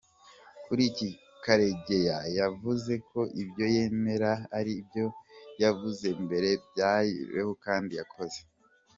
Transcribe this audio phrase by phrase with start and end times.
[0.65, 1.09] Kuri iki
[1.43, 5.05] Karegeya yavuze ko ibyo yemera ari ibyo
[5.61, 8.39] yavuze mbere byabayeho kandi yakoze.